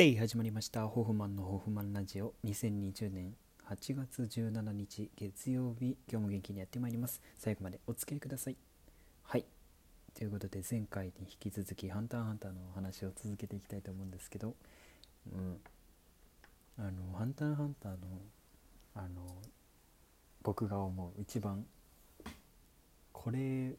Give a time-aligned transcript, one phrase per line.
[0.00, 0.88] で始まりました。
[0.88, 2.32] ホフマンのホフマンラジオ。
[2.46, 3.34] 2020年
[3.68, 7.20] 8月17日月曜日今日も元気にやってまいります。
[7.36, 8.56] 最後までお付き合いください。
[9.24, 9.44] はい。
[10.14, 14.54] ということで前回に引き続きハンターハンターのお話を続けていきたいと思うんですけど
[15.30, 15.58] うん。
[16.78, 17.98] あのハンターハンターの
[18.94, 19.06] あの
[20.42, 21.66] 僕が思う一番
[23.12, 23.74] これ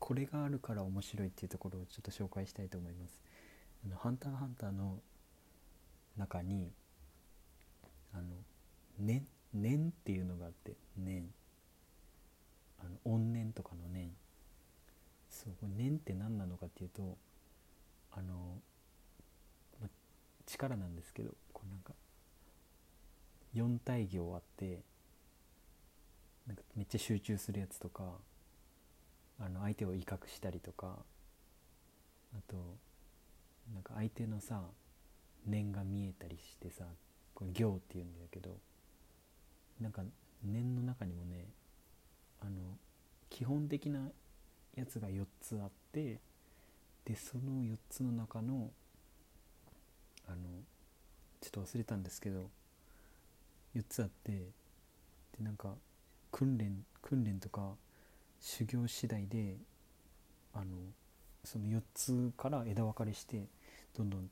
[0.00, 3.25] これがあるから面白いっていうところをちょっと紹介したいと思います。
[3.94, 4.98] ハンターハンターの
[6.16, 6.72] 中に
[8.12, 8.24] あの
[8.98, 11.26] 念念っていうのがあって念
[12.78, 14.10] あの怨念とかの念
[15.30, 17.16] そうこれ念って何なのかっていうと
[18.12, 18.58] あの、
[19.80, 19.88] ま、
[20.46, 21.92] 力なんですけどこれなんか
[23.54, 24.80] 4体行あって
[26.46, 28.04] なんかめっちゃ集中するやつとか
[29.38, 30.96] あの相手を威嚇したりとか
[32.34, 32.56] あと
[33.72, 34.62] なんか相手のさ
[35.46, 36.84] 念が見えたりしてさ
[37.34, 38.56] これ行っていうんだけど
[39.80, 40.02] なんか
[40.44, 41.46] 念の中にもね
[42.40, 42.52] あの
[43.30, 44.08] 基本的な
[44.74, 46.18] やつが4つあって
[47.04, 48.70] でその4つの中の
[50.28, 50.36] あの
[51.40, 52.50] ちょっと忘れたんですけど
[53.76, 55.74] 4つあってでなんか
[56.32, 57.74] 訓練訓練とか
[58.40, 59.56] 修行次第で
[60.52, 60.64] あの
[61.44, 63.44] その4つから枝分かれして
[63.96, 64.28] どんどん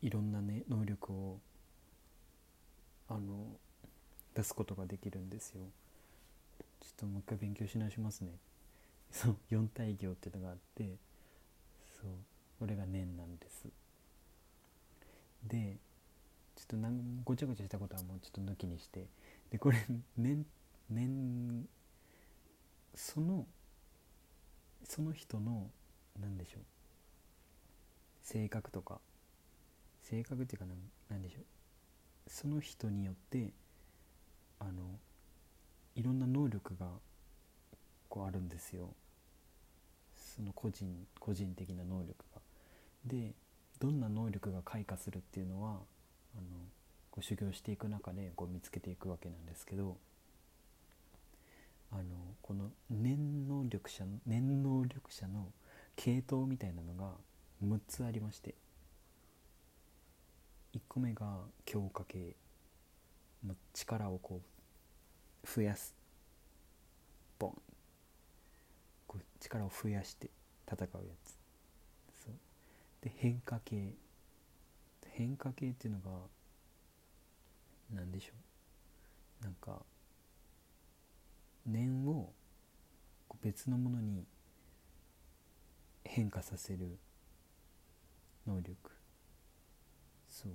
[0.00, 1.38] いろんなね能力を
[3.10, 3.46] あの
[4.34, 5.60] 出すことができるんですよ。
[6.80, 8.32] ちょっともう一回勉強し直しますね。
[9.12, 10.96] そう4体行っていうのがあって
[12.00, 12.10] そう
[12.58, 13.68] これが念なんです。
[15.44, 15.76] で
[16.56, 19.06] ちょっとなんごちゃごちゃしたことはもうちょっと抜きにして
[19.50, 19.78] でこれ
[20.16, 20.46] 念
[20.88, 21.68] 念
[22.94, 23.46] その
[24.84, 25.70] その人の
[26.18, 26.77] 何でしょう。
[28.30, 29.00] 性格とか
[30.02, 30.66] 性格っていうか
[31.08, 31.44] 何でしょう
[32.26, 33.54] その人によって
[34.60, 34.98] あの
[35.94, 36.88] いろんな能力が
[38.10, 38.90] こうあるんですよ
[40.14, 42.42] その個人個人的な能力が。
[43.06, 43.32] で
[43.80, 46.44] どんな能力が開花するっていうのはあの
[47.10, 49.96] こう修行していく中でこう見つけていくわけなんですけど
[51.92, 52.02] あの
[52.42, 55.46] この念能力者念能力者の
[55.96, 57.12] 系統みたいなのが
[57.64, 58.54] 6つありまして。
[60.74, 62.36] 1個目が強化系。
[63.44, 64.40] まあ力をこ
[65.44, 65.94] う増やす。
[67.38, 67.62] ボン。
[69.06, 70.30] こう力を増やして
[70.70, 71.38] 戦うやつ。
[72.24, 72.34] そう。
[73.02, 73.94] で変化系。
[75.10, 76.10] 変化系っていうのが
[77.92, 78.32] 何でしょ
[79.40, 79.44] う。
[79.44, 79.82] なんか
[81.66, 82.32] 念を
[83.42, 84.24] 別のものに
[86.04, 86.98] 変化させる
[88.48, 88.76] 能力。
[90.28, 90.52] そう。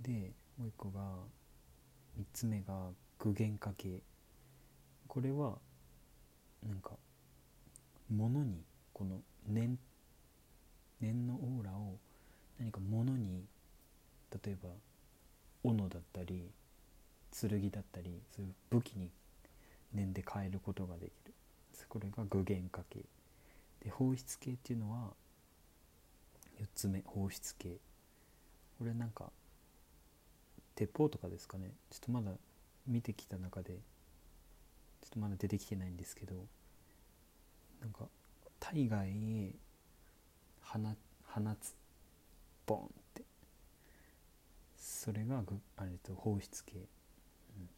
[0.00, 1.00] でもう一個が
[2.18, 2.88] 3つ目が
[3.18, 4.00] 具現化系
[5.06, 5.58] これは
[6.66, 6.90] なんか
[8.10, 9.78] 物にこの念
[11.00, 11.98] 念のオーラを
[12.58, 13.44] 何か物に
[14.44, 14.70] 例えば
[15.62, 16.50] 斧だったり
[17.30, 19.10] 剣だったりそういう武器に
[19.92, 21.32] 念で変えることができる。
[21.88, 23.00] これが具現化系
[23.84, 25.10] で放出系っていうのは
[26.60, 27.78] 4つ目放出系
[28.78, 29.30] これなんか
[30.74, 31.72] 鉄砲とかですかね。
[31.90, 32.32] ちょっとまだ
[32.86, 33.78] 見てきた中でちょ
[35.08, 36.34] っとまだ出てきてないんですけど
[37.80, 38.08] なんか
[38.58, 39.54] 体外へ
[40.62, 40.78] 放
[41.24, 41.74] 放つ。
[42.66, 43.22] ボンって。
[44.76, 45.42] それが
[45.76, 46.80] あれと放出系、う
[47.60, 47.68] ん、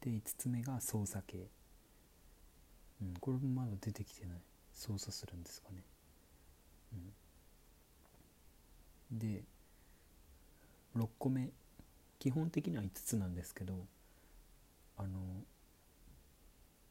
[0.00, 1.46] で5つ目が操作系、
[3.00, 4.38] うん、これもまだ出てきてない。
[4.72, 5.84] 操作するんですかね、
[6.94, 7.12] うん、
[9.12, 9.42] で
[10.96, 11.50] 6個目
[12.18, 13.74] 基本的には5つなんですけど
[14.96, 15.08] あの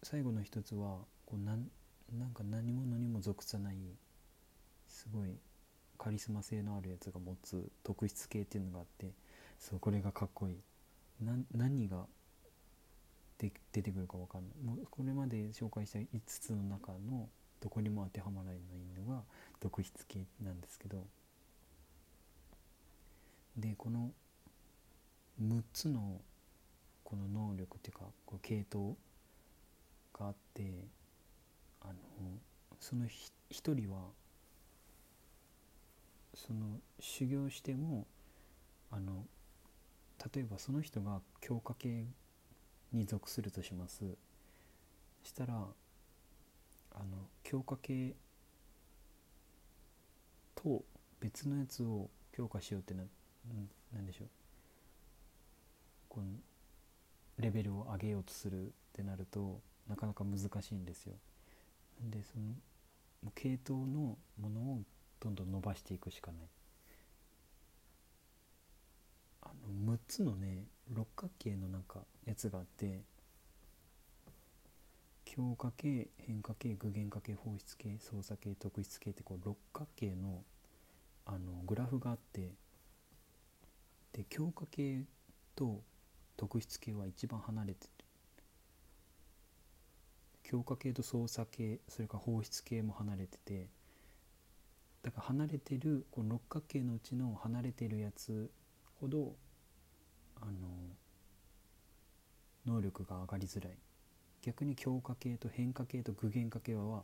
[0.04, 1.66] 最後の一つはこうなん
[2.18, 3.76] なんか何者にも属さない
[4.88, 5.30] すごい
[5.98, 9.12] カリスマ性のあるやつが持つ特質系っていうのがあって
[9.60, 10.56] そうこれがかっこいい。
[11.24, 12.08] な何が
[13.38, 14.76] で出てくるか分かんない。
[14.78, 17.30] もうこれまで紹介した5つの中の
[17.62, 18.58] どこにも当てはまらない
[19.06, 19.22] のが
[19.60, 21.06] 特質系なんですけど
[23.82, 24.12] この
[25.42, 26.22] 6つの
[27.04, 28.96] この能力っていうかこう系統
[30.14, 30.86] があって
[31.82, 31.94] あの
[32.80, 34.02] その一人は
[36.36, 38.06] その修行しても
[38.92, 39.26] あの
[40.32, 42.06] 例えばその人が強化系
[42.94, 44.04] に属するとします。
[45.24, 45.58] したらあ
[47.00, 47.06] の
[47.42, 48.14] 強化系
[50.54, 50.84] と
[51.20, 53.08] 別のやつを強化しようってなな
[53.48, 54.28] んでしょう
[56.10, 56.28] この
[57.40, 61.14] レベルを上げようとするってなるとなかなか難しいんですよ。
[62.10, 64.82] でその系統のものを
[65.20, 66.42] どんどん伸ばしていくしかない。
[69.44, 69.52] あ
[69.86, 73.02] の6つのね六角形のなんかやつがあって
[75.26, 80.44] 強化系変化系具現化系放出系操作系特質系ってこう六角形の
[81.26, 82.52] あのグラフがあって
[84.14, 85.04] で強化系
[85.56, 85.82] と
[86.38, 88.06] 特質系は一番離れてる。
[90.44, 93.68] 強化系と操作系それから放出系も離れてて。
[95.04, 98.52] だから離れてるこの六角形のうちの離れてるやつ
[99.00, 99.36] ほど
[100.40, 100.52] あの
[102.68, 103.74] 能力が上がりづらい。
[104.42, 107.04] 逆に強化系と変化系と具現化系は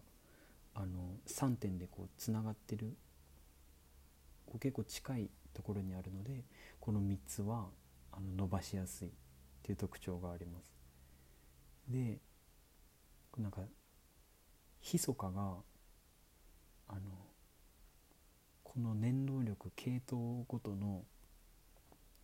[0.76, 2.96] あの3点でこうつながってる。
[4.46, 6.44] こう結構近いところにあるので
[6.80, 7.66] この3つは
[8.12, 9.12] あの伸ばしやすいっ
[9.64, 10.72] ていう特徴があります。
[11.90, 12.20] で
[13.38, 13.62] なんか
[14.80, 15.56] ひそかが
[16.88, 17.02] あの
[18.64, 21.04] この念能力系統ごとの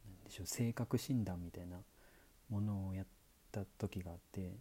[0.06, 1.77] 何でしょう性格診断みたいな
[2.50, 3.06] ものをやっ
[3.51, 4.51] た時があって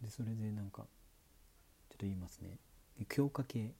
[0.00, 0.82] でそれでなんか
[1.88, 2.58] ちょっと言いますね。
[3.08, 3.72] 強化系。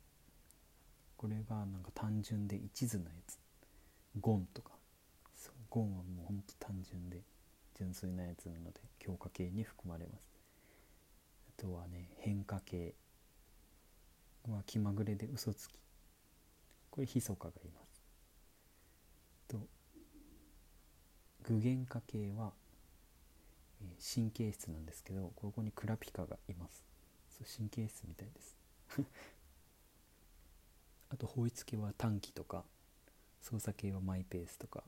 [1.17, 3.38] これがなんか単純で一途なやつ。
[4.18, 4.72] ゴンとか。
[5.34, 7.22] そうゴンはもうほんと単純で
[7.76, 10.22] 純粋なやつなので強化系に含まれます。
[11.58, 12.94] あとはね変化系
[14.48, 15.78] は気まぐれで嘘つき。
[16.90, 18.02] これひそかがいます。
[19.48, 19.68] と
[21.44, 22.52] 具現化系は
[24.14, 26.84] 神経質なんですけどここにクラピカがいます。
[27.28, 28.56] そう神経質みたいです。
[31.10, 32.64] あと法律系は短期とか。
[33.40, 34.82] 操作系はマイペースとか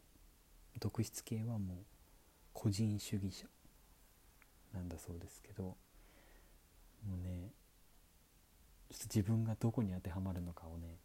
[0.80, 1.76] 特質系はもう
[2.52, 3.46] 個人主義者
[4.74, 5.76] なんだそうですけども
[7.20, 7.50] うね
[8.90, 10.96] ちょっと自分がどこに当てはまるのかをね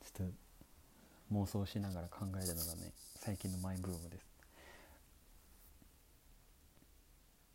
[0.00, 0.32] ちょっと
[1.34, 4.26] 妄想しながら考えるのがね最近のマイブームです。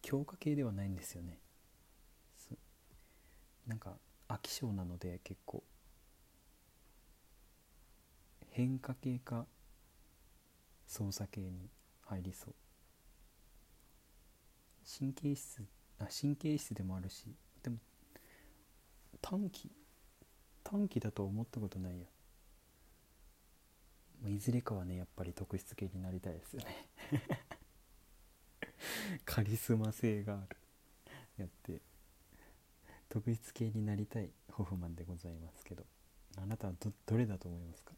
[0.02, 1.38] 強化系ではないんですよね。
[3.68, 3.98] なんか
[4.30, 5.64] 飽き性なので結構。
[8.58, 9.46] 変化系か
[10.88, 11.70] 操作系に
[12.02, 12.56] 入りそう。
[15.00, 15.64] 神経質
[16.00, 17.78] あ神経質でもあるしでも
[19.22, 19.70] 短期
[20.64, 22.08] 短期だと思ったことないや。
[24.28, 26.90] いずれかはねやっぱり特質系になりたいですよね。
[29.24, 30.58] カリスマ性がある。
[31.38, 31.80] やって
[33.08, 35.86] 特筆系になりたいホフマンでございますけど
[36.38, 36.74] あなたは
[37.06, 37.94] どれだと思いますか？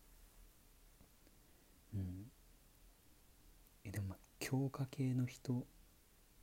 [1.94, 2.32] うん。
[3.84, 5.66] えでもまあ強化系の人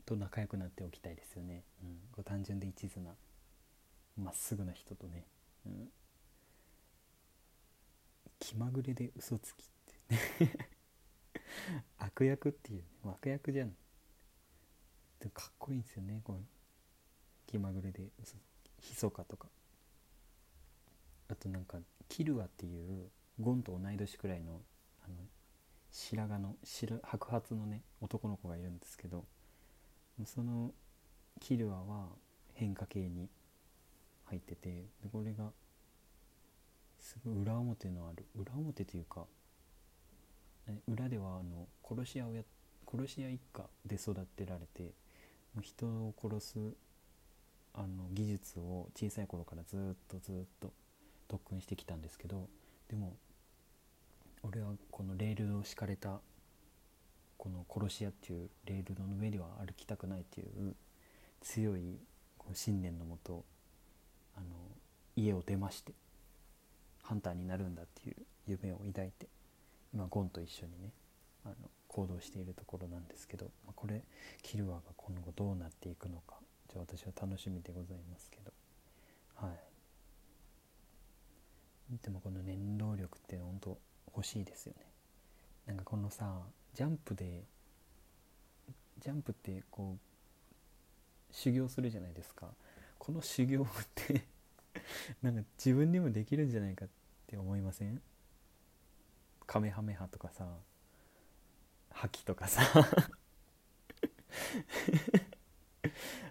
[0.05, 3.11] と仲良くなっておきたいですよね、うん、こう単純で一途な
[4.17, 5.27] まっすぐな人とね、
[5.67, 5.89] うん、
[8.39, 9.67] 気まぐれで嘘つきっ
[10.09, 10.15] て。
[10.15, 10.69] ね
[11.99, 13.77] 悪役っていう、ね、悪役じゃん。
[15.21, 16.21] でかっこいいんですよね。
[16.25, 16.41] この
[17.47, 18.11] 気まぐれで
[18.79, 19.49] ひそかとか。
[21.29, 21.79] あとなんか
[22.09, 23.11] キルアっていう
[23.41, 24.63] ゴンと同い年くらいの
[25.05, 25.15] あの
[25.97, 29.25] 白髪の白白髪のね男の子がいるんですけど
[30.26, 30.73] その
[31.41, 32.09] キルアは
[32.53, 33.31] 変化系に
[34.26, 34.69] 入ってて
[35.03, 35.50] でこれが
[37.00, 39.25] すごい裏表のある裏表というか
[40.87, 42.43] 裏ではあの殺し屋をや
[42.91, 44.93] 殺し屋一家で育てられて
[45.62, 46.59] 人を殺す
[47.73, 50.73] あの技術を小さい頃からずっとずっと
[51.29, 52.49] 特訓してきたんですけど
[52.88, 53.17] でも
[54.47, 56.21] 俺はこのレールを敷かれた
[57.37, 60.75] この殺し屋っていうレールの上では歩きたくないっていう
[61.41, 61.99] 強い
[62.53, 63.45] 信念のもと
[64.37, 64.47] あの
[65.17, 65.93] 家を出まして
[67.03, 69.26] ハンターになるんだっていう夢を抱いて
[69.93, 70.91] 今ゴンと一緒にね
[71.45, 71.55] あの
[71.88, 74.03] 行動しているところなんですけど、まあ、これ
[74.43, 76.37] キルアが今後どうなっていくのか
[76.73, 78.53] じゃあ私は楽しみでございますけど。
[79.35, 79.50] はい。
[82.03, 83.79] でもこの念動力って本当
[84.16, 84.87] 欲しいですよね。
[85.66, 86.40] なんかこのさ
[86.75, 87.44] ジャンプで
[88.99, 92.49] ジャンプってこう修行するじゃないですか。
[92.99, 94.25] この修行って
[95.23, 96.88] なんか自分にもできるんじゃないかっ
[97.26, 98.00] て思いません？
[99.46, 100.49] カメハメハとかさ
[101.90, 102.62] 覇気とかさ。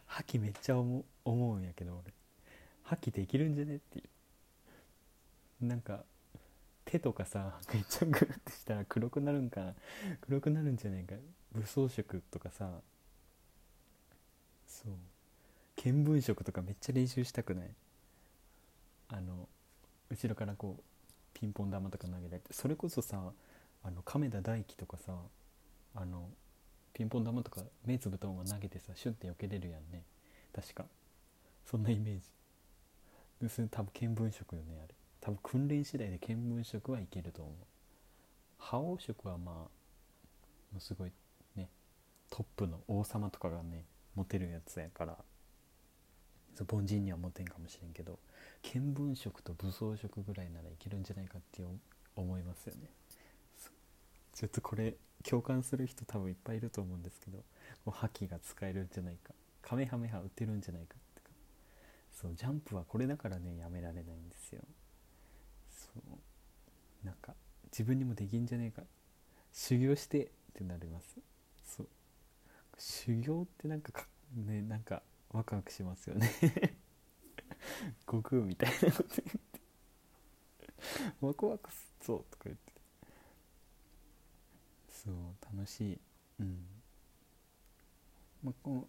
[0.08, 2.14] 覇気めっちゃ思思うんやけど俺。
[2.84, 4.04] 覇気できるんじゃねってい
[5.62, 5.66] う。
[5.66, 6.06] なんか
[6.96, 9.74] 手とかさめっちゃグッてしたら黒くなるんかな。
[10.22, 11.16] 黒くなるんじゃないか。
[11.54, 12.70] 武装色とかさ。
[14.68, 14.94] そう。
[15.76, 17.70] 見聞色とかめっちゃ練習したくない。
[19.10, 19.48] あの
[20.10, 20.84] 後ろからこう
[21.34, 23.20] ピンポン玉とか投げられてそれこそさ
[23.84, 25.14] あの亀田大輝とかさ
[25.94, 26.30] あの
[26.94, 30.04] ピンポン玉とか目つぶったま投げてさシュンって避けれるやんね。
[30.56, 30.86] 確か。
[31.70, 32.22] そんなイメージ。
[33.70, 34.96] 多分見聞色よねあれ。
[35.26, 37.56] 多分訓練次第で見聞色はいけると思う。
[38.60, 39.68] 覇王色はま
[40.78, 41.12] あすごい
[41.56, 41.68] ね
[42.30, 45.18] トップの王様とかがね持てるやつやから
[46.70, 48.20] 凡人には持てんかもしれんけど
[48.62, 51.64] 見聞色と武装色ぐらいならいけるんじゃないかって
[52.16, 52.82] 思いますよね。
[54.32, 61.30] ちょっとこれ共感する人多分いっぱいいると思うんですけど覇気が使えるんじゃないかカメハメハ打てるんじゃないかってか。
[62.12, 64.62] そうジャンプはこれだからねやめられないんですよ。
[65.96, 66.02] そ
[67.04, 67.34] うなんか
[67.72, 68.84] 自分にもできんじゃねえか。
[69.54, 71.18] 修行してってなります。
[71.66, 71.88] そう。
[72.78, 76.30] 修行ってなんかかねなんかワクワクしますよね。
[78.06, 79.62] 悟空みたいなこと言って。
[81.22, 82.74] ワクワクすぞとか言って。
[84.90, 85.16] そう
[85.56, 86.00] 楽しい。
[86.40, 86.66] うん。
[88.44, 88.88] まあ、こ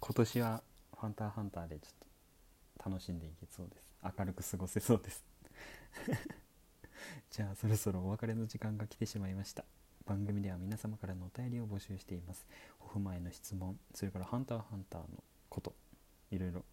[0.00, 1.94] 今年は「ファンターハンター」でちょっ
[2.84, 3.86] と楽しんでいけそうです。
[4.18, 5.24] 明るく過ごせそうです。
[7.30, 9.64] じゃあそろそろお別れの時間が来てしまいました。
[10.06, 12.46] 番組では皆様からのお便りを募集しています。
[12.78, 15.08] ホフマへの質問それからハンターハンターの
[15.48, 15.74] こと
[16.30, 16.64] いろいろ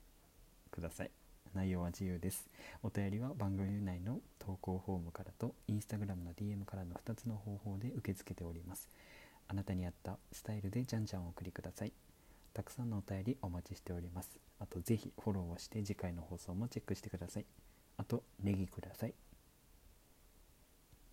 [0.71, 1.11] ください。
[1.53, 2.49] 内容は自由です。
[2.81, 8.89] お便りは番組内の投稿フォームからとインスタグラムの DM からの2つの方法で受け付けております。
[9.47, 11.93] あなたに合ったスタイルでじゃんじゃんお送りください。
[12.53, 14.29] たくさんのお便りお待ちしております。
[14.59, 17.45] あとぜひフォローをして次回の放送もチェックしてください。
[17.97, 19.13] あとネギください。